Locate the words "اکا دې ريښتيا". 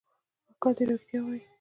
0.51-1.19